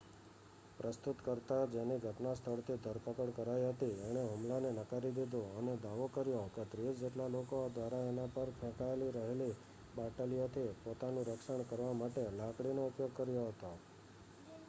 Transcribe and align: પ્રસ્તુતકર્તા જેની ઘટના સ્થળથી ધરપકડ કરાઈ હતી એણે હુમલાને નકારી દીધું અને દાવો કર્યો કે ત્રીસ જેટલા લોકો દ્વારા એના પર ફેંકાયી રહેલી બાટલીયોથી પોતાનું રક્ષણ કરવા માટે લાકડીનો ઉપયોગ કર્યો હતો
પ્રસ્તુતકર્તા 0.77 1.65
જેની 1.73 1.97
ઘટના 2.05 2.31
સ્થળથી 2.37 2.77
ધરપકડ 2.85 3.33
કરાઈ 3.35 3.67
હતી 3.67 3.99
એણે 4.05 4.23
હુમલાને 4.23 4.71
નકારી 4.71 5.11
દીધું 5.11 5.51
અને 5.59 5.75
દાવો 5.83 6.07
કર્યો 6.09 6.47
કે 6.55 6.65
ત્રીસ 6.71 7.03
જેટલા 7.03 7.29
લોકો 7.29 7.59
દ્વારા 7.75 8.01
એના 8.07 8.33
પર 8.33 8.55
ફેંકાયી 8.57 9.13
રહેલી 9.13 9.53
બાટલીયોથી 9.95 10.67
પોતાનું 10.81 11.27
રક્ષણ 11.27 11.67
કરવા 11.67 11.93
માટે 11.95 12.27
લાકડીનો 12.35 12.87
ઉપયોગ 12.87 13.15
કર્યો 13.15 13.47
હતો 13.49 13.71